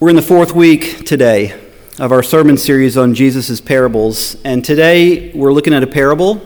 [0.00, 1.60] We're in the fourth week today
[1.98, 6.40] of our sermon series on Jesus' parables, and today we're looking at a parable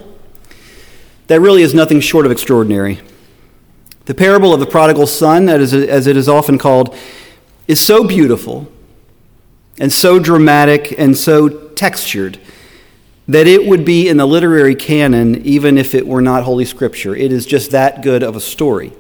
[1.27, 3.03] that really is nothing short of extraordinary.
[4.07, 6.97] The parable of the prodigal son, as it is often called,
[7.69, 8.73] is so beautiful
[9.79, 12.41] and so dramatic and so textured
[13.29, 17.15] that it would be in the literary canon even if it were not Holy Scripture.
[17.15, 18.95] It is just that good of a story.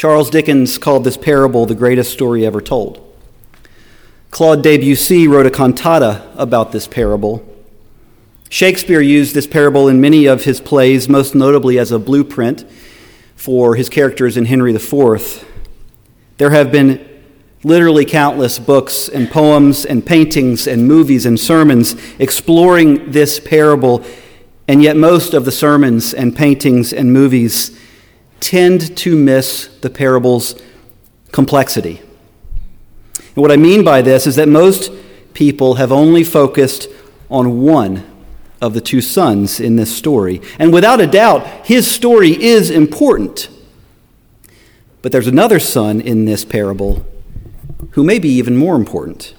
[0.00, 3.06] Charles Dickens called this parable the greatest story ever told.
[4.30, 7.46] Claude Debussy wrote a cantata about this parable.
[8.48, 12.64] Shakespeare used this parable in many of his plays, most notably as a blueprint
[13.36, 15.46] for his characters in Henry IV.
[16.38, 17.06] There have been
[17.62, 24.02] literally countless books and poems and paintings and movies and sermons exploring this parable,
[24.66, 27.78] and yet most of the sermons and paintings and movies
[28.40, 30.60] tend to miss the parable's
[31.32, 32.00] complexity.
[33.16, 34.90] And what I mean by this is that most
[35.34, 36.88] people have only focused
[37.30, 38.04] on one
[38.60, 40.40] of the two sons in this story.
[40.58, 43.48] And without a doubt, his story is important.
[45.02, 47.06] But there's another son in this parable
[47.92, 49.34] who may be even more important.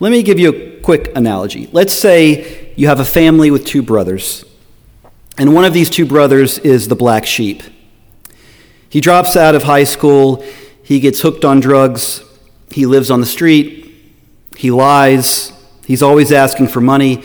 [0.00, 1.68] Let me give you a quick analogy.
[1.72, 4.44] Let's say you have a family with two brothers.
[5.38, 7.62] And one of these two brothers is the black sheep.
[8.88, 10.44] He drops out of high school,
[10.82, 12.22] he gets hooked on drugs,
[12.70, 13.94] he lives on the street,
[14.56, 15.52] he lies,
[15.84, 17.22] he's always asking for money,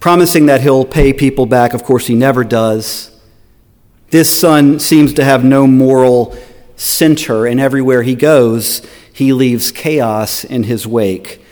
[0.00, 1.72] promising that he'll pay people back.
[1.72, 3.18] Of course, he never does.
[4.10, 6.36] This son seems to have no moral
[6.76, 11.42] center, and everywhere he goes, he leaves chaos in his wake.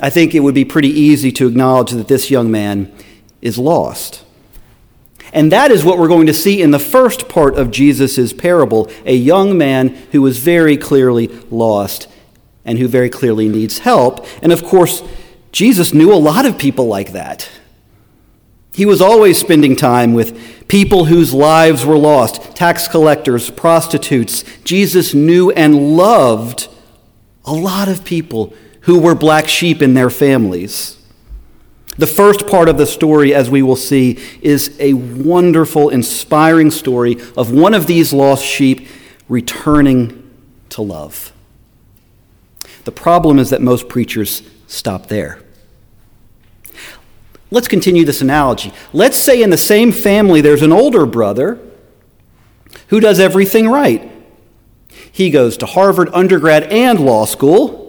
[0.00, 2.92] I think it would be pretty easy to acknowledge that this young man
[3.40, 4.24] is lost.
[5.32, 8.90] And that is what we're going to see in the first part of Jesus' parable
[9.06, 12.06] a young man who was very clearly lost
[12.64, 14.26] and who very clearly needs help.
[14.42, 15.02] And of course,
[15.50, 17.48] Jesus knew a lot of people like that.
[18.74, 24.44] He was always spending time with people whose lives were lost tax collectors, prostitutes.
[24.64, 26.68] Jesus knew and loved
[27.44, 30.96] a lot of people who were black sheep in their families.
[31.98, 37.18] The first part of the story, as we will see, is a wonderful, inspiring story
[37.36, 38.88] of one of these lost sheep
[39.28, 40.30] returning
[40.70, 41.32] to love.
[42.84, 45.42] The problem is that most preachers stop there.
[47.50, 48.72] Let's continue this analogy.
[48.94, 51.60] Let's say in the same family there's an older brother
[52.88, 54.10] who does everything right.
[55.12, 57.81] He goes to Harvard undergrad and law school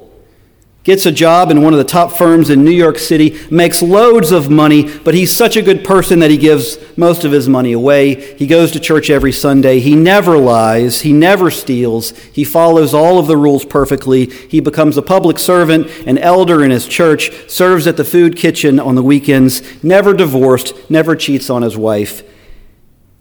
[0.83, 4.31] gets a job in one of the top firms in New York City, makes loads
[4.31, 7.71] of money, but he's such a good person that he gives most of his money
[7.71, 8.35] away.
[8.35, 9.79] He goes to church every Sunday.
[9.79, 11.01] He never lies.
[11.01, 12.11] He never steals.
[12.27, 14.25] He follows all of the rules perfectly.
[14.25, 18.79] He becomes a public servant, an elder in his church, serves at the food kitchen
[18.79, 22.23] on the weekends, never divorced, never cheats on his wife.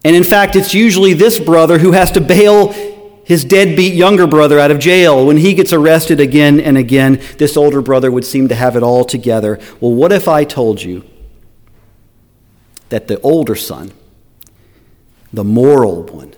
[0.05, 2.75] And in fact, it's usually this brother who has to bail
[3.25, 5.27] his deadbeat younger brother out of jail.
[5.27, 8.83] When he gets arrested again and again, this older brother would seem to have it
[8.83, 9.59] all together.
[9.81, 11.05] Well, what if I told you
[12.89, 13.93] that the older son,
[15.33, 16.35] the moral one,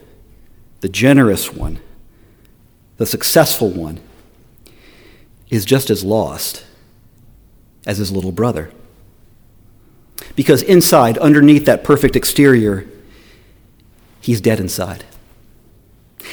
[0.81, 1.81] the generous one,
[2.99, 4.01] the successful one,
[5.51, 6.65] is just as lost
[7.87, 8.71] as his little brother?
[10.37, 12.87] Because inside, underneath that perfect exterior,
[14.21, 15.05] he's dead inside.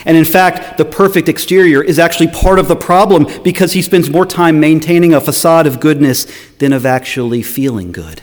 [0.06, 4.10] And in fact, the perfect exterior is actually part of the problem because he spends
[4.10, 6.26] more time maintaining a facade of goodness
[6.60, 8.22] than of actually feeling good.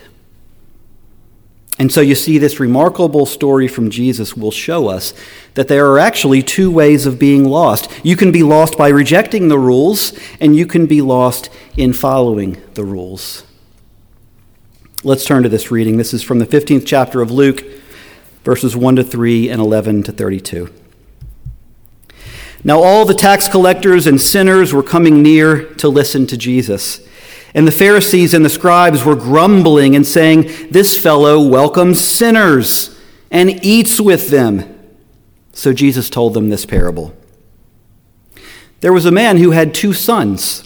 [1.78, 5.14] And so you see, this remarkable story from Jesus will show us
[5.54, 7.88] that there are actually two ways of being lost.
[8.02, 12.60] You can be lost by rejecting the rules, and you can be lost in following
[12.74, 13.44] the rules.
[15.04, 15.98] Let's turn to this reading.
[15.98, 17.64] This is from the 15th chapter of Luke,
[18.42, 20.74] verses 1 to 3 and 11 to 32.
[22.64, 27.00] Now, all the tax collectors and sinners were coming near to listen to Jesus.
[27.54, 32.98] And the Pharisees and the scribes were grumbling and saying, This fellow welcomes sinners
[33.30, 34.74] and eats with them.
[35.52, 37.16] So Jesus told them this parable.
[38.80, 40.64] There was a man who had two sons.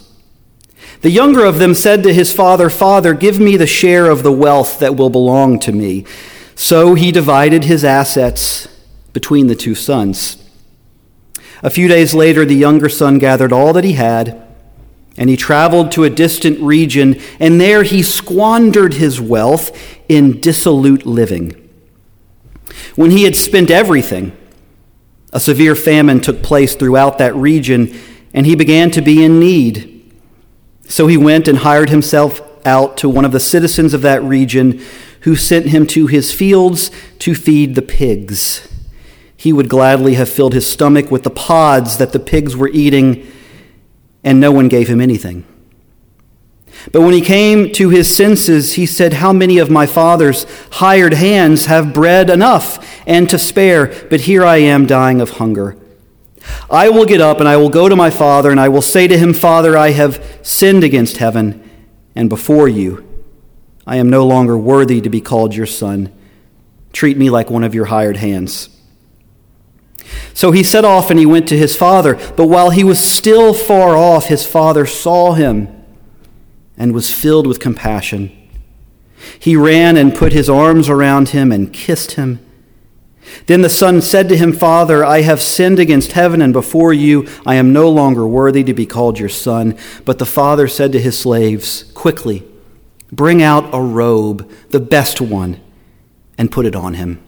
[1.00, 4.32] The younger of them said to his father, Father, give me the share of the
[4.32, 6.04] wealth that will belong to me.
[6.54, 8.68] So he divided his assets
[9.12, 10.41] between the two sons.
[11.62, 14.42] A few days later, the younger son gathered all that he had,
[15.16, 19.70] and he traveled to a distant region, and there he squandered his wealth
[20.08, 21.56] in dissolute living.
[22.96, 24.36] When he had spent everything,
[25.32, 27.98] a severe famine took place throughout that region,
[28.34, 30.12] and he began to be in need.
[30.88, 34.80] So he went and hired himself out to one of the citizens of that region,
[35.20, 38.68] who sent him to his fields to feed the pigs.
[39.42, 43.26] He would gladly have filled his stomach with the pods that the pigs were eating,
[44.22, 45.44] and no one gave him anything.
[46.92, 51.14] But when he came to his senses, he said, How many of my father's hired
[51.14, 55.76] hands have bread enough and to spare, but here I am dying of hunger?
[56.70, 59.08] I will get up and I will go to my father, and I will say
[59.08, 61.68] to him, Father, I have sinned against heaven
[62.14, 63.04] and before you.
[63.88, 66.12] I am no longer worthy to be called your son.
[66.92, 68.68] Treat me like one of your hired hands.
[70.34, 72.14] So he set off and he went to his father.
[72.36, 75.68] But while he was still far off, his father saw him
[76.76, 78.36] and was filled with compassion.
[79.38, 82.40] He ran and put his arms around him and kissed him.
[83.46, 87.28] Then the son said to him, Father, I have sinned against heaven and before you.
[87.46, 89.76] I am no longer worthy to be called your son.
[90.04, 92.44] But the father said to his slaves, Quickly,
[93.10, 95.60] bring out a robe, the best one,
[96.36, 97.22] and put it on him.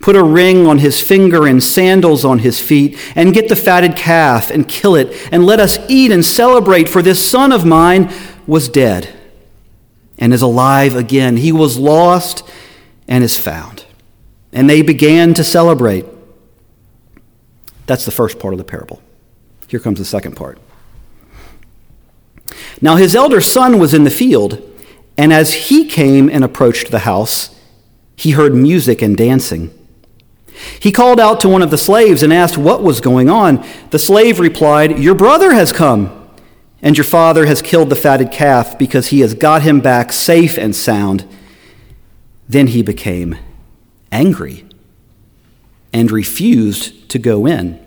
[0.00, 3.96] Put a ring on his finger and sandals on his feet, and get the fatted
[3.96, 8.12] calf and kill it, and let us eat and celebrate, for this son of mine
[8.46, 9.14] was dead
[10.18, 11.36] and is alive again.
[11.36, 12.48] He was lost
[13.08, 13.84] and is found
[14.54, 16.06] and they began to celebrate.
[17.86, 19.02] That's the first part of the parable.
[19.66, 20.58] Here comes the second part.
[22.80, 24.62] Now his elder son was in the field,
[25.18, 27.50] and as he came and approached the house,
[28.16, 29.76] he heard music and dancing.
[30.78, 33.66] He called out to one of the slaves and asked what was going on.
[33.90, 36.28] The slave replied, Your brother has come,
[36.80, 40.56] and your father has killed the fatted calf because he has got him back safe
[40.56, 41.28] and sound.
[42.48, 43.36] Then he became
[44.12, 44.64] angry
[45.92, 47.80] and refused to go in.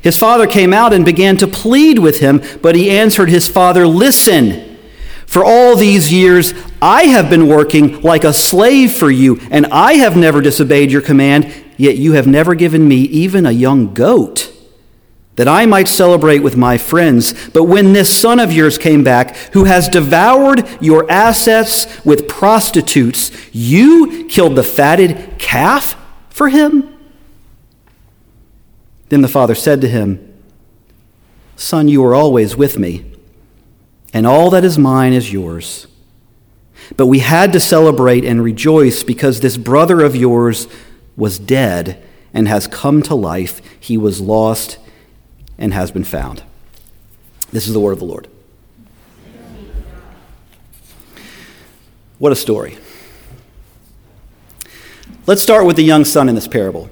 [0.00, 3.86] His father came out and began to plead with him, but he answered his father,
[3.86, 4.73] Listen,
[5.26, 9.94] for all these years I have been working like a slave for you, and I
[9.94, 14.52] have never disobeyed your command, yet you have never given me even a young goat
[15.36, 17.48] that I might celebrate with my friends.
[17.50, 23.32] But when this son of yours came back, who has devoured your assets with prostitutes,
[23.52, 25.96] you killed the fatted calf
[26.28, 26.90] for him?
[29.08, 30.32] Then the father said to him,
[31.56, 33.04] Son, you are always with me,
[34.14, 35.88] and all that is mine is yours.
[36.96, 40.68] But we had to celebrate and rejoice because this brother of yours
[41.16, 42.00] was dead
[42.32, 43.60] and has come to life.
[43.78, 44.78] He was lost
[45.58, 46.44] and has been found.
[47.50, 48.28] This is the word of the Lord.
[52.18, 52.78] What a story.
[55.26, 56.88] Let's start with the young son in this parable.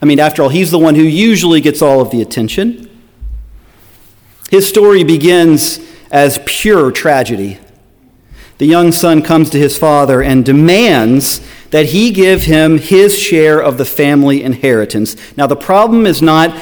[0.00, 2.88] I mean, after all, he's the one who usually gets all of the attention.
[4.50, 7.58] His story begins as pure tragedy.
[8.58, 11.40] The young son comes to his father and demands
[11.70, 15.16] that he give him his share of the family inheritance.
[15.36, 16.58] Now, the problem is not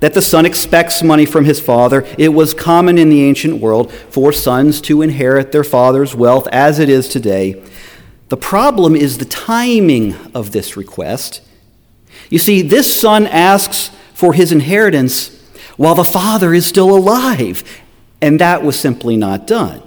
[0.00, 2.06] that the son expects money from his father.
[2.18, 6.78] It was common in the ancient world for sons to inherit their father's wealth as
[6.78, 7.62] it is today.
[8.28, 11.42] The problem is the timing of this request.
[12.30, 15.36] You see, this son asks for his inheritance
[15.76, 17.64] while the father is still alive,
[18.22, 19.82] and that was simply not done.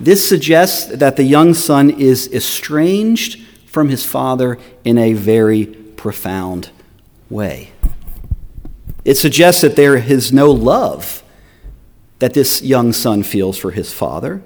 [0.00, 6.70] This suggests that the young son is estranged from his father in a very profound
[7.30, 7.72] way.
[9.04, 11.22] It suggests that there is no love
[12.18, 14.42] that this young son feels for his father.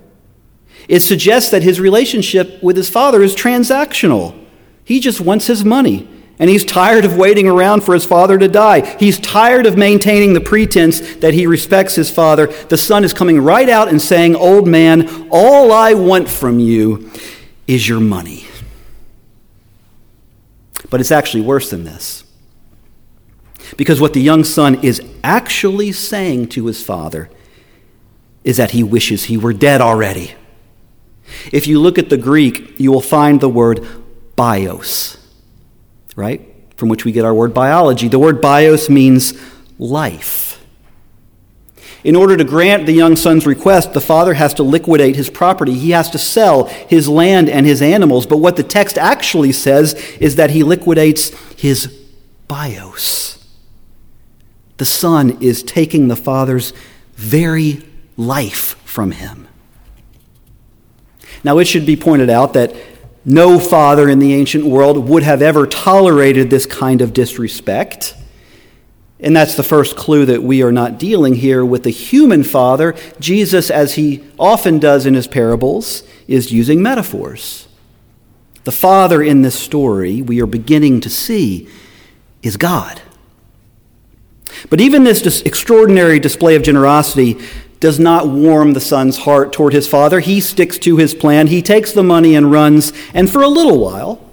[0.89, 4.35] It suggests that his relationship with his father is transactional.
[4.85, 8.49] He just wants his money, and he's tired of waiting around for his father to
[8.49, 8.97] die.
[8.99, 12.47] He's tired of maintaining the pretense that he respects his father.
[12.47, 17.11] The son is coming right out and saying, Old man, all I want from you
[17.67, 18.47] is your money.
[20.91, 22.25] But it's actually worse than this.
[23.77, 27.29] Because what the young son is actually saying to his father
[28.45, 30.35] is that he wishes he were dead already.
[31.53, 33.87] If you look at the Greek, you will find the word
[34.37, 35.18] bios,
[36.19, 36.43] right?
[36.77, 38.09] From which we get our word biology.
[38.09, 39.35] The word bios means
[39.79, 40.61] life.
[42.03, 45.75] In order to grant the young son's request, the father has to liquidate his property.
[45.75, 48.27] He has to sell his land and his animals.
[48.27, 51.87] But what the text actually says is that he liquidates his
[52.49, 53.45] bios.
[54.79, 56.73] The Son is taking the Father's
[57.15, 57.85] very
[58.17, 59.47] life from him.
[61.45, 62.75] Now, it should be pointed out that
[63.29, 68.15] no father in the ancient world would have ever tolerated this kind of disrespect.
[69.21, 72.95] And that's the first clue that we are not dealing here with the human father.
[73.21, 77.69] Jesus, as he often does in his parables, is using metaphors.
[78.65, 81.69] The father in this story, we are beginning to see,
[82.43, 83.03] is God.
[84.71, 87.39] But even this dis- extraordinary display of generosity
[87.81, 90.21] does not warm the son's heart toward his father.
[90.21, 91.47] He sticks to his plan.
[91.47, 92.93] He takes the money and runs.
[93.15, 94.25] And for a little while,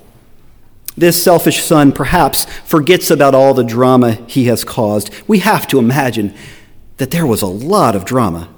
[0.97, 5.13] this selfish son perhaps forgets about all the drama he has caused.
[5.27, 6.33] We have to imagine
[6.97, 8.49] that there was a lot of drama.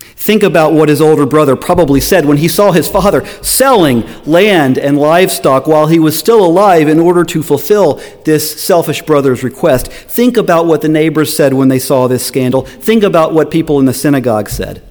[0.00, 4.78] Think about what his older brother probably said when he saw his father selling land
[4.78, 9.88] and livestock while he was still alive in order to fulfill this selfish brother's request.
[9.88, 12.62] Think about what the neighbors said when they saw this scandal.
[12.62, 14.82] Think about what people in the synagogue said.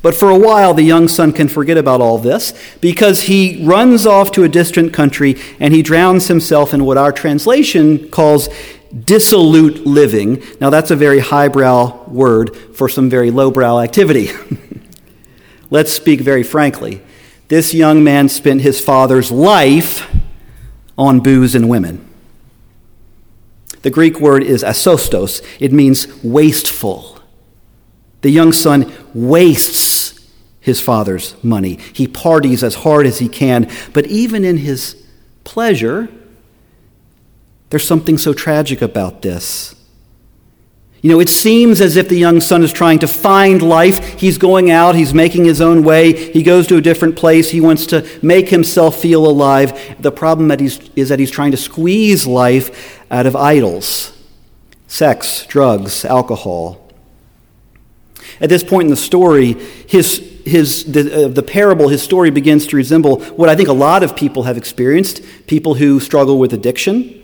[0.00, 4.06] But for a while, the young son can forget about all this because he runs
[4.06, 8.48] off to a distant country and he drowns himself in what our translation calls
[9.04, 10.42] dissolute living.
[10.60, 14.30] Now, that's a very highbrow word for some very lowbrow activity.
[15.70, 17.02] Let's speak very frankly.
[17.48, 20.08] This young man spent his father's life
[20.96, 22.04] on booze and women.
[23.82, 27.20] The Greek word is asostos, it means wasteful.
[28.22, 30.28] The young son wastes
[30.60, 31.78] his father's money.
[31.92, 35.02] He parties as hard as he can, but even in his
[35.44, 36.08] pleasure,
[37.70, 39.74] there's something so tragic about this.
[41.00, 44.18] You know, it seems as if the young son is trying to find life.
[44.18, 47.60] He's going out, he's making his own way, he goes to a different place, he
[47.60, 49.96] wants to make himself feel alive.
[50.00, 54.12] The problem that he's, is that he's trying to squeeze life out of idols
[54.88, 56.90] sex, drugs, alcohol.
[58.40, 59.52] At this point in the story,
[59.86, 63.74] his, his, the, uh, the parable, his story begins to resemble what I think a
[63.74, 67.17] lot of people have experienced people who struggle with addiction.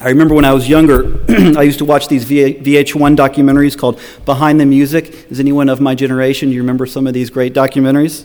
[0.00, 4.58] I remember when I was younger, I used to watch these VH1 documentaries called Behind
[4.58, 5.30] the Music.
[5.30, 6.48] Is anyone of my generation?
[6.48, 8.24] Do You remember some of these great documentaries?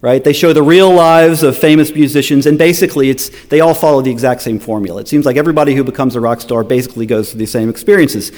[0.00, 0.22] Right?
[0.22, 4.10] They show the real lives of famous musicians, and basically, it's, they all follow the
[4.10, 5.00] exact same formula.
[5.00, 8.30] It seems like everybody who becomes a rock star basically goes through the same experiences.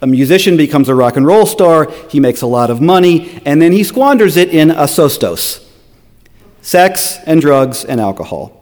[0.00, 3.60] A musician becomes a rock and roll star, he makes a lot of money, and
[3.60, 5.64] then he squanders it in a asostos
[6.60, 8.57] sex and drugs and alcohol.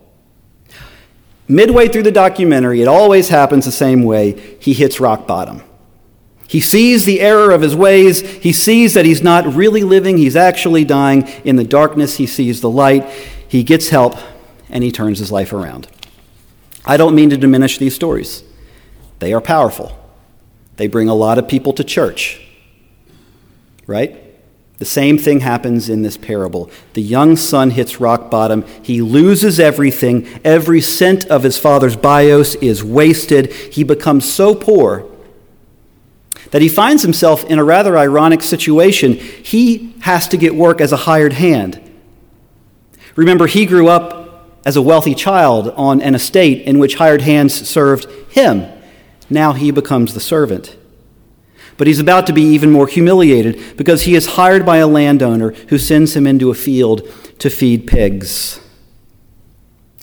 [1.49, 4.57] Midway through the documentary, it always happens the same way.
[4.61, 5.63] He hits rock bottom.
[6.49, 8.21] He sees the error of his ways.
[8.21, 11.27] He sees that he's not really living, he's actually dying.
[11.45, 13.09] In the darkness, he sees the light.
[13.49, 14.17] He gets help,
[14.69, 15.89] and he turns his life around.
[16.85, 18.45] I don't mean to diminish these stories,
[19.19, 19.99] they are powerful.
[20.77, 22.41] They bring a lot of people to church,
[23.87, 24.26] right?
[24.79, 26.71] The same thing happens in this parable.
[26.93, 28.65] The young son hits rock bottom.
[28.83, 30.27] He loses everything.
[30.45, 33.53] Every cent of his father's bios is wasted.
[33.53, 35.07] He becomes so poor
[36.51, 39.15] that he finds himself in a rather ironic situation.
[39.15, 41.81] He has to get work as a hired hand.
[43.17, 44.27] Remember, he grew up
[44.67, 48.67] as a wealthy child on an estate in which hired hands served him.
[49.31, 50.77] Now he becomes the servant.
[51.77, 55.51] But he's about to be even more humiliated because he is hired by a landowner
[55.69, 58.61] who sends him into a field to feed pigs.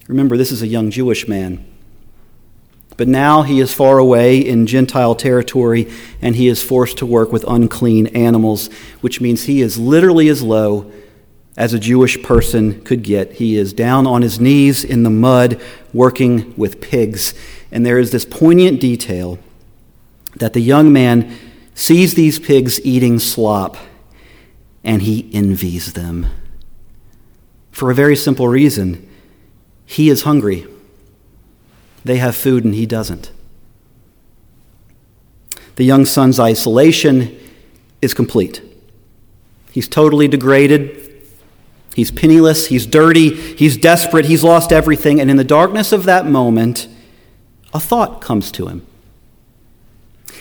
[0.08, 1.66] Remember, this is a young Jewish man.
[2.96, 7.32] But now he is far away in Gentile territory and he is forced to work
[7.32, 8.68] with unclean animals,
[9.02, 10.92] which means he is literally as low
[11.58, 13.34] as a Jewish person could get.
[13.34, 15.60] He is down on his knees in the mud
[15.92, 17.34] working with pigs.
[17.72, 19.40] And there is this poignant detail
[20.36, 21.36] that the young man
[21.76, 23.78] sees these pigs eating slop
[24.84, 26.28] and he envies them.
[27.72, 29.10] For a very simple reason
[29.86, 30.68] he is hungry.
[32.04, 33.32] They have food and he doesn't.
[35.76, 37.38] The young son's isolation
[38.02, 38.62] is complete.
[39.72, 41.00] He's totally degraded.
[41.96, 42.68] He's penniless.
[42.68, 43.34] He's dirty.
[43.36, 44.26] He's desperate.
[44.26, 45.20] He's lost everything.
[45.20, 46.88] And in the darkness of that moment,
[47.74, 48.86] a thought comes to him.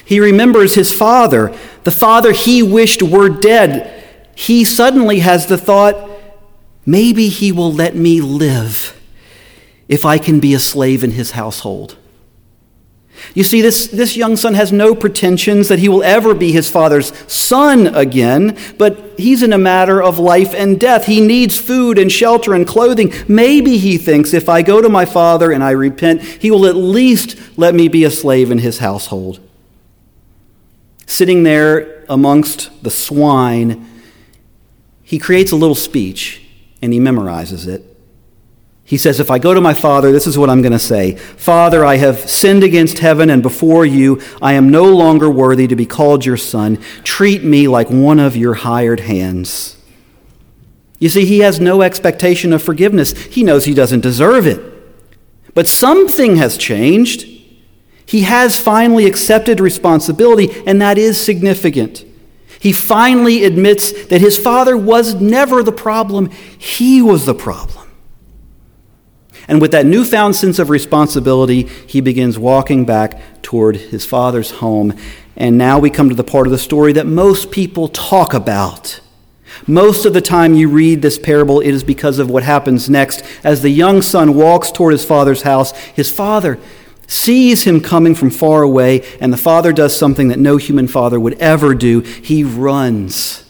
[0.05, 4.05] He remembers his father, the father he wished were dead.
[4.35, 6.11] He suddenly has the thought,
[6.85, 8.99] maybe he will let me live
[9.89, 11.97] if I can be a slave in his household.
[13.35, 16.69] You see, this, this young son has no pretensions that he will ever be his
[16.69, 21.07] father's son again, but he's in a matter of life and death.
[21.07, 23.13] He needs food and shelter and clothing.
[23.29, 26.75] Maybe he thinks if I go to my father and I repent, he will at
[26.75, 29.41] least let me be a slave in his household
[31.07, 33.89] sitting there amongst the swine,
[35.03, 36.43] he creates a little speech
[36.81, 37.93] and he memorizes it.
[38.85, 41.17] He says, If I go to my father, this is what I'm going to say
[41.17, 44.21] Father, I have sinned against heaven and before you.
[44.41, 46.79] I am no longer worthy to be called your son.
[47.05, 49.77] Treat me like one of your hired hands.
[50.99, 53.13] You see, he has no expectation of forgiveness.
[53.13, 54.61] He knows he doesn't deserve it.
[55.55, 57.27] But something has changed.
[58.13, 62.05] He has finally accepted responsibility, and that is significant.
[62.61, 66.29] He finally admits that his father was never the problem,
[66.59, 67.89] he was the problem.
[69.49, 74.95] And with that newfound sense of responsibility, he begins walking back toward his father's home.
[75.35, 79.01] And now we come to the part of the story that most people talk about.
[79.67, 83.23] Most of the time you read this parable, it is because of what happens next.
[83.43, 86.59] As the young son walks toward his father's house, his father
[87.07, 91.21] sees him coming from far away, and the father does something that no human father
[91.21, 92.01] would ever do.
[92.01, 93.45] He runs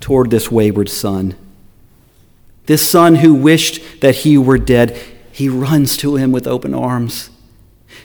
[0.00, 1.34] toward this wayward son.
[2.66, 4.96] This son who wished that he were dead,
[5.32, 7.30] he runs to him with open arms.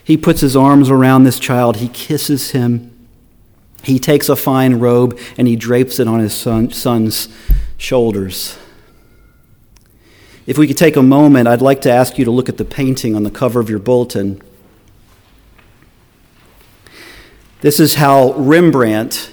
[0.02, 2.90] He puts his arms around this child, he kisses him.
[3.82, 7.28] He takes a fine robe and he drapes it on his son, son's
[7.76, 8.56] shoulders.
[10.46, 12.64] If we could take a moment, I'd like to ask you to look at the
[12.64, 14.42] painting on the cover of your bulletin.
[17.64, 19.32] This is how Rembrandt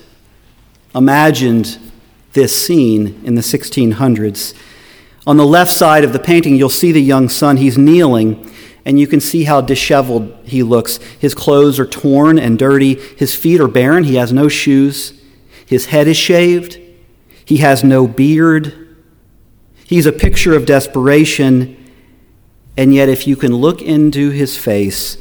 [0.96, 1.78] imagined
[2.32, 4.54] this scene in the 1600s.
[5.28, 7.58] On the left side of the painting, you'll see the young son.
[7.58, 8.50] He's kneeling,
[8.86, 10.96] and you can see how disheveled he looks.
[11.20, 12.94] His clothes are torn and dirty.
[12.94, 14.06] His feet are barren.
[14.06, 15.22] He has no shoes.
[15.66, 16.80] His head is shaved.
[17.44, 18.96] He has no beard.
[19.86, 21.76] He's a picture of desperation.
[22.78, 25.18] And yet, if you can look into his face,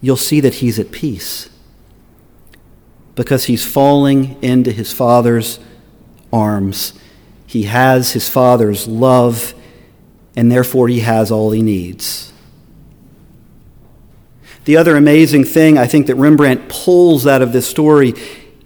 [0.00, 1.50] you'll see that he's at peace
[3.18, 5.60] because he's falling into his father's
[6.32, 6.94] arms
[7.48, 9.54] he has his Father's love,
[10.36, 12.30] and therefore he has all he needs.
[14.66, 18.12] The other amazing thing I think that Rembrandt pulls out of this story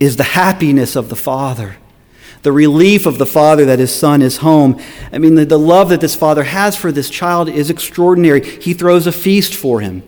[0.00, 1.76] is the happiness of the Father,
[2.42, 4.82] the relief of the Father that his Son is home.
[5.12, 8.44] I mean, the, the love that this Father has for this child is extraordinary.
[8.44, 10.02] He throws a feast for him.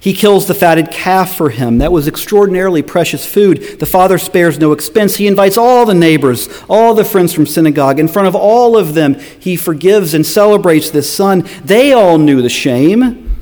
[0.00, 1.78] He kills the fatted calf for him.
[1.78, 3.80] That was extraordinarily precious food.
[3.80, 5.16] The father spares no expense.
[5.16, 7.98] He invites all the neighbors, all the friends from synagogue.
[7.98, 11.48] In front of all of them, he forgives and celebrates this son.
[11.64, 13.34] They all knew the shame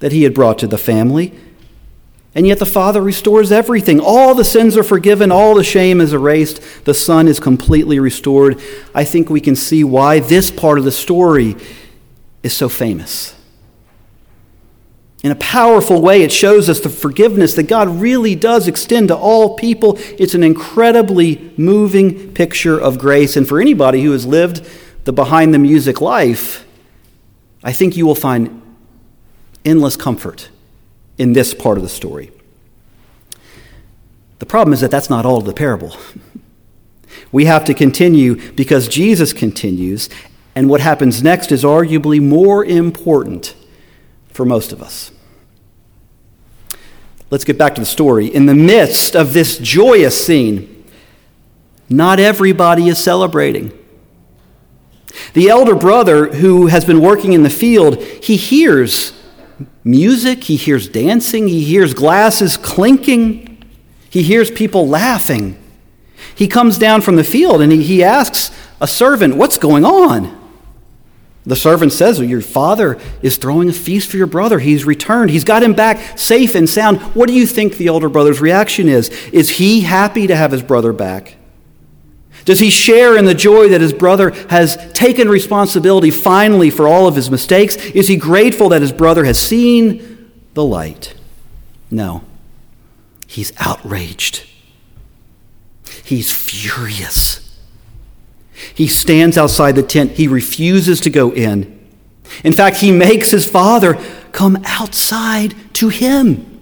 [0.00, 1.32] that he had brought to the family.
[2.34, 3.98] And yet the father restores everything.
[3.98, 6.60] All the sins are forgiven, all the shame is erased.
[6.84, 8.60] The son is completely restored.
[8.94, 11.56] I think we can see why this part of the story
[12.42, 13.35] is so famous.
[15.26, 19.16] In a powerful way, it shows us the forgiveness that God really does extend to
[19.16, 19.98] all people.
[20.20, 23.36] It's an incredibly moving picture of grace.
[23.36, 24.64] And for anybody who has lived
[25.02, 26.64] the behind the music life,
[27.64, 28.62] I think you will find
[29.64, 30.48] endless comfort
[31.18, 32.30] in this part of the story.
[34.38, 35.96] The problem is that that's not all of the parable.
[37.32, 40.08] We have to continue because Jesus continues,
[40.54, 43.56] and what happens next is arguably more important
[44.28, 45.10] for most of us.
[47.30, 48.26] Let's get back to the story.
[48.26, 50.84] In the midst of this joyous scene,
[51.88, 53.72] not everybody is celebrating.
[55.34, 59.12] The elder brother who has been working in the field, he hears
[59.82, 63.62] music, he hears dancing, he hears glasses clinking,
[64.10, 65.58] he hears people laughing.
[66.34, 70.45] He comes down from the field and he, he asks a servant, What's going on?
[71.46, 74.58] The servant says, Your father is throwing a feast for your brother.
[74.58, 75.30] He's returned.
[75.30, 76.98] He's got him back safe and sound.
[77.14, 79.08] What do you think the older brother's reaction is?
[79.32, 81.36] Is he happy to have his brother back?
[82.44, 87.06] Does he share in the joy that his brother has taken responsibility finally for all
[87.06, 87.76] of his mistakes?
[87.76, 91.14] Is he grateful that his brother has seen the light?
[91.90, 92.24] No.
[93.26, 94.46] He's outraged.
[96.04, 97.45] He's furious.
[98.74, 100.12] He stands outside the tent.
[100.12, 101.72] He refuses to go in.
[102.42, 103.94] In fact, he makes his father
[104.32, 106.60] come outside to him.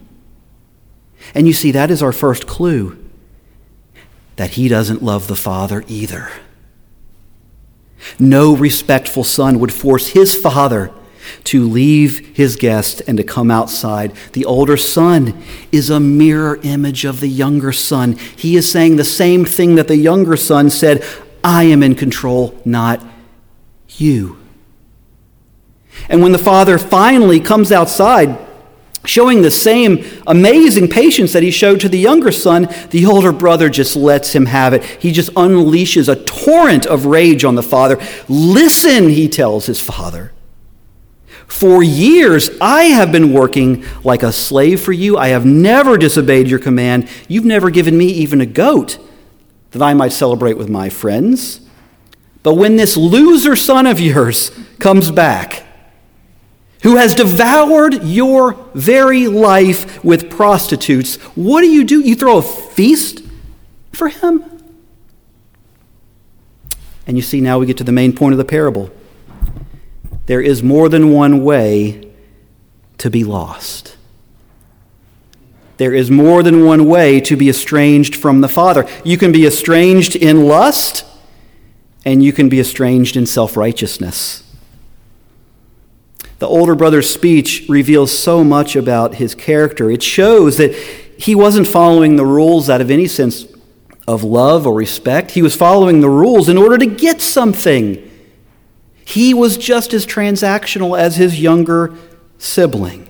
[1.34, 2.98] And you see, that is our first clue
[4.36, 6.30] that he doesn't love the father either.
[8.18, 10.90] No respectful son would force his father
[11.44, 14.12] to leave his guest and to come outside.
[14.32, 18.16] The older son is a mirror image of the younger son.
[18.36, 21.02] He is saying the same thing that the younger son said
[21.44, 23.04] I am in control, not
[23.90, 24.38] you.
[26.08, 28.38] And when the father finally comes outside,
[29.04, 33.68] showing the same amazing patience that he showed to the younger son, the older brother
[33.68, 34.82] just lets him have it.
[34.84, 38.00] He just unleashes a torrent of rage on the father.
[38.28, 40.32] Listen, he tells his father.
[41.46, 45.18] For years I have been working like a slave for you.
[45.18, 47.06] I have never disobeyed your command.
[47.28, 48.98] You've never given me even a goat
[49.74, 51.60] that I might celebrate with my friends.
[52.44, 55.64] But when this loser son of yours comes back,
[56.84, 62.00] who has devoured your very life with prostitutes, what do you do?
[62.00, 63.22] You throw a feast
[63.92, 64.44] for him?
[67.06, 68.90] And you see, now we get to the main point of the parable.
[70.26, 72.12] There is more than one way
[72.98, 73.93] to be lost.
[75.76, 78.86] There is more than one way to be estranged from the Father.
[79.04, 81.04] You can be estranged in lust,
[82.04, 84.42] and you can be estranged in self righteousness.
[86.38, 89.90] The older brother's speech reveals so much about his character.
[89.90, 90.74] It shows that
[91.18, 93.46] he wasn't following the rules out of any sense
[94.06, 95.30] of love or respect.
[95.32, 98.10] He was following the rules in order to get something.
[99.04, 101.94] He was just as transactional as his younger
[102.38, 103.08] sibling.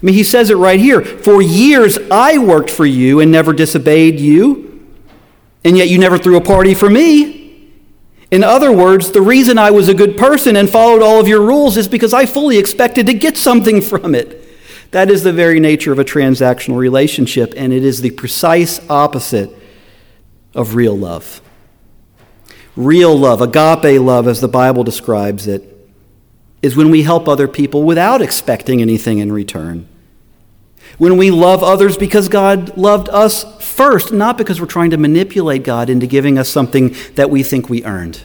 [0.00, 3.52] I mean, he says it right here For years I worked for you and never
[3.52, 4.86] disobeyed you,
[5.64, 7.36] and yet you never threw a party for me.
[8.30, 11.40] In other words, the reason I was a good person and followed all of your
[11.40, 14.44] rules is because I fully expected to get something from it.
[14.90, 19.50] That is the very nature of a transactional relationship, and it is the precise opposite
[20.54, 21.40] of real love.
[22.76, 25.77] Real love, agape love, as the Bible describes it,
[26.62, 29.88] is when we help other people without expecting anything in return.
[30.96, 35.62] When we love others because God loved us first, not because we're trying to manipulate
[35.62, 38.22] God into giving us something that we think we earned.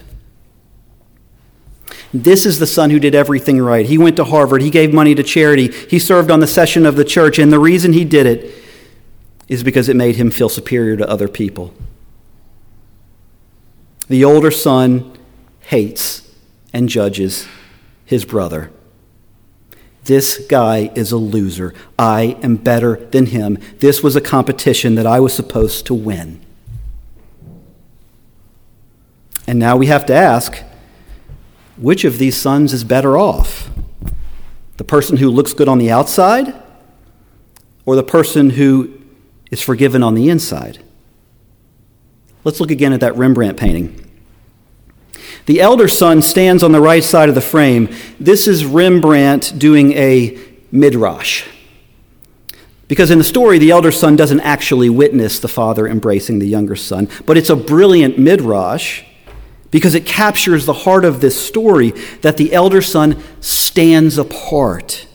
[2.13, 3.85] This is the son who did everything right.
[3.85, 6.95] He went to Harvard, he gave money to charity, he served on the session of
[6.95, 8.53] the church, and the reason he did it
[9.47, 11.73] is because it made him feel superior to other people.
[14.07, 15.17] The older son
[15.61, 16.31] hates
[16.71, 17.47] and judges
[18.05, 18.71] his brother.
[20.05, 21.73] This guy is a loser.
[21.97, 23.57] I am better than him.
[23.79, 26.41] This was a competition that I was supposed to win.
[29.47, 30.63] And now we have to ask
[31.77, 33.69] which of these sons is better off?
[34.77, 36.53] The person who looks good on the outside
[37.85, 39.01] or the person who
[39.51, 40.83] is forgiven on the inside?
[42.43, 43.99] Let's look again at that Rembrandt painting.
[45.45, 47.89] The elder son stands on the right side of the frame.
[48.19, 50.39] This is Rembrandt doing a
[50.71, 51.45] midrash.
[52.87, 56.75] Because in the story, the elder son doesn't actually witness the father embracing the younger
[56.75, 59.03] son, but it's a brilliant midrash
[59.71, 65.07] because it captures the heart of this story that the elder son stands apart.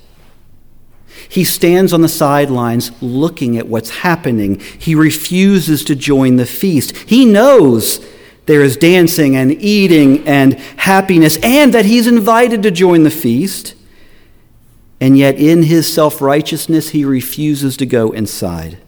[1.29, 4.59] He stands on the sidelines looking at what's happening.
[4.59, 6.97] He refuses to join the feast.
[6.97, 8.05] He knows
[8.49, 13.75] there is dancing and eating and happiness, and that he's invited to join the feast.
[15.03, 18.79] And yet, in his self righteousness, he refuses to go inside.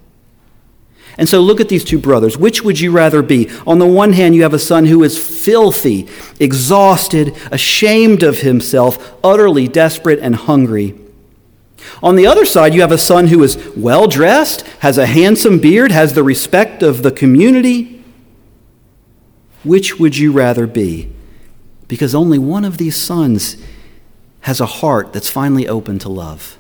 [1.19, 2.39] And so, look at these two brothers.
[2.39, 3.51] Which would you rather be?
[3.67, 6.09] On the one hand, you have a son who is filthy,
[6.41, 10.99] exhausted, ashamed of himself, utterly desperate and hungry.
[12.03, 15.59] On the other side, you have a son who is well dressed, has a handsome
[15.59, 18.00] beard, has the respect of the community.
[19.65, 21.11] Which would you rather be?
[21.89, 23.57] Because only one of these sons
[24.43, 26.57] has a heart that's finally open to love.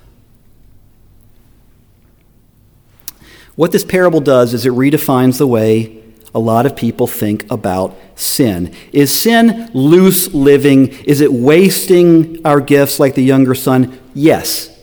[3.56, 6.02] What this parable does is it redefines the way
[6.34, 8.74] a lot of people think about sin.
[8.92, 10.88] Is sin loose living?
[11.04, 13.98] Is it wasting our gifts like the younger son?
[14.14, 14.76] Yes,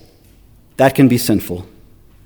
[0.78, 1.66] that can be sinful.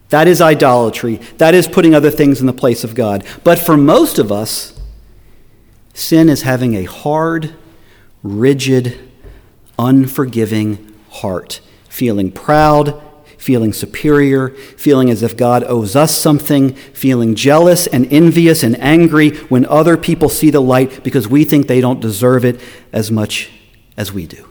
[0.10, 1.22] That is idolatry.
[1.38, 3.24] That is putting other things in the place of God.
[3.44, 4.71] But for most of us,
[5.94, 7.54] Sin is having a hard,
[8.24, 8.98] rigid,
[9.78, 13.02] unforgiving heart, feeling proud,
[13.38, 19.32] feeling superior, feeling as if God owes us something, feeling jealous and envious and angry
[19.48, 22.62] when other people see the light because we think they don't deserve it
[22.94, 23.50] as much
[23.98, 24.48] as we do.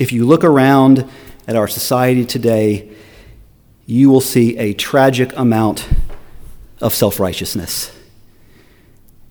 [0.00, 1.08] If you look around
[1.46, 2.90] at our society today,
[3.84, 5.86] you will see a tragic amount
[6.80, 7.92] of self righteousness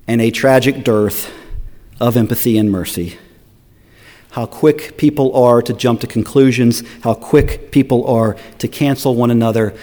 [0.07, 1.31] and a tragic dearth
[1.99, 3.17] of empathy and mercy.
[4.31, 9.29] How quick people are to jump to conclusions, how quick people are to cancel one
[9.29, 9.73] another.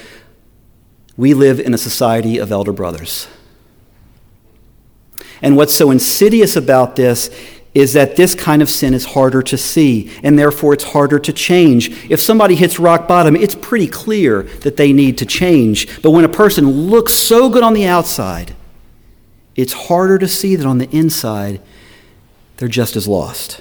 [1.16, 3.28] We live in a society of elder brothers.
[5.42, 7.30] And what's so insidious about this
[7.74, 11.32] is that this kind of sin is harder to see, and therefore it's harder to
[11.32, 11.90] change.
[12.10, 16.02] If somebody hits rock bottom, it's pretty clear that they need to change.
[16.02, 18.56] But when a person looks so good on the outside,
[19.58, 21.60] it's harder to see that on the inside,
[22.56, 23.60] they're just as lost.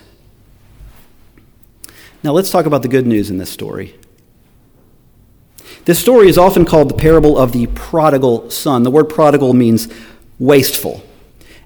[2.21, 3.95] Now let's talk about the good news in this story.
[5.85, 8.83] This story is often called the parable of the prodigal son.
[8.83, 9.87] The word prodigal means
[10.37, 11.03] wasteful.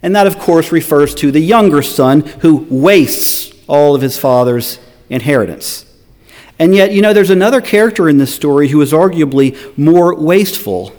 [0.01, 4.79] And that, of course, refers to the younger son who wastes all of his father's
[5.09, 5.85] inheritance.
[6.57, 10.95] And yet, you know, there's another character in this story who is arguably more wasteful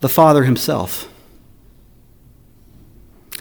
[0.00, 1.08] the father himself.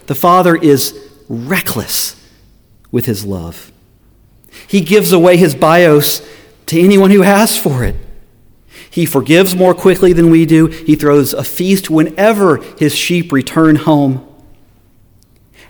[0.07, 2.15] The father is reckless
[2.91, 3.71] with his love.
[4.67, 6.21] He gives away his bios
[6.67, 7.95] to anyone who asks for it.
[8.89, 10.67] He forgives more quickly than we do.
[10.67, 14.25] He throws a feast whenever his sheep return home.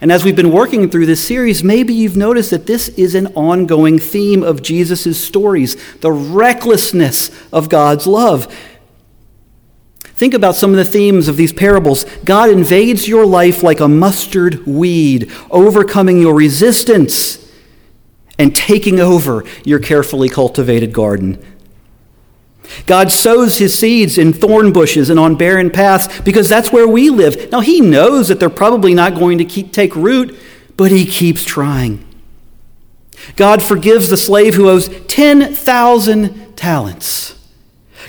[0.02, 3.28] And as we've been working through this series, maybe you've noticed that this is an
[3.28, 8.54] ongoing theme of Jesus' stories the recklessness of God's love.
[10.16, 12.06] Think about some of the themes of these parables.
[12.24, 17.52] God invades your life like a mustard weed, overcoming your resistance
[18.40, 21.44] and taking over your carefully cultivated garden.
[22.86, 27.10] God sows his seeds in thorn bushes and on barren paths because that's where we
[27.10, 27.52] live.
[27.52, 30.38] Now, he knows that they're probably not going to keep, take root,
[30.78, 32.06] but he keeps trying.
[33.36, 37.36] God forgives the slave who owes 10,000 talents.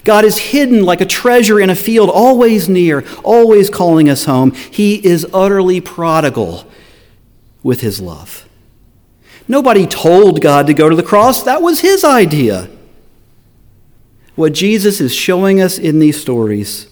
[0.04, 4.52] God is hidden like a treasure in a field, always near, always calling us home.
[4.52, 6.66] He is utterly prodigal
[7.62, 8.48] with his love.
[9.48, 12.68] Nobody told God to go to the cross, that was his idea.
[14.34, 16.88] What Jesus is showing us in these stories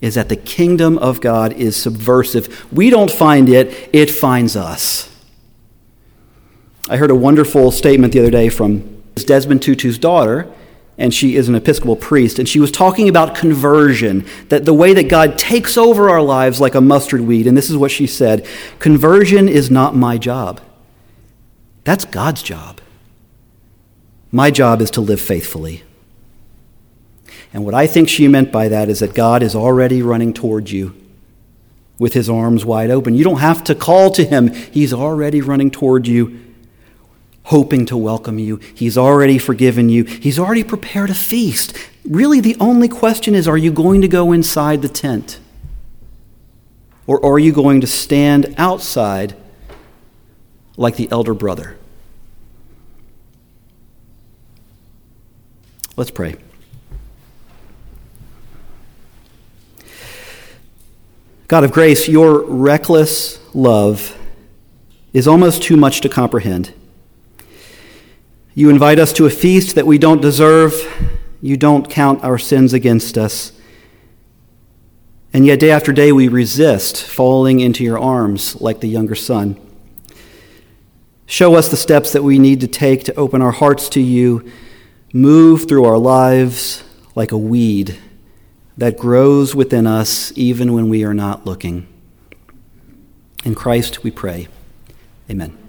[0.00, 2.72] is that the kingdom of God is subversive.
[2.72, 5.12] We don't find it, it finds us.
[6.88, 10.50] I heard a wonderful statement the other day from Desmond Tutu's daughter,
[10.98, 14.92] and she is an Episcopal priest, and she was talking about conversion, that the way
[14.92, 17.46] that God takes over our lives like a mustard weed.
[17.46, 18.46] And this is what she said
[18.80, 20.60] Conversion is not my job,
[21.84, 22.80] that's God's job.
[24.30, 25.84] My job is to live faithfully.
[27.54, 30.70] And what I think she meant by that is that God is already running towards
[30.70, 30.94] you
[31.98, 33.14] with his arms wide open.
[33.14, 36.47] You don't have to call to him, he's already running toward you,
[37.48, 38.56] hoping to welcome you.
[38.74, 41.76] He's already forgiven you, he's already prepared a feast.
[42.04, 45.40] Really, the only question is are you going to go inside the tent?
[47.06, 49.34] Or are you going to stand outside
[50.76, 51.78] like the elder brother?
[55.96, 56.36] Let's pray.
[61.48, 64.14] God of grace, your reckless love
[65.14, 66.74] is almost too much to comprehend.
[68.58, 70.74] You invite us to a feast that we don't deserve.
[71.40, 73.52] You don't count our sins against us.
[75.32, 79.60] And yet, day after day, we resist falling into your arms like the younger son.
[81.24, 84.50] Show us the steps that we need to take to open our hearts to you,
[85.12, 86.82] move through our lives
[87.14, 87.96] like a weed
[88.76, 91.86] that grows within us even when we are not looking.
[93.44, 94.48] In Christ we pray.
[95.30, 95.67] Amen.